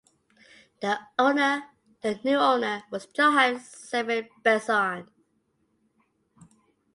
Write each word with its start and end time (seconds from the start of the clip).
The 0.81 0.99
new 2.23 2.37
owner 2.39 2.83
was 2.89 3.07
Johan 3.15 3.59
Severin 3.59 4.29
Benzon. 4.43 5.07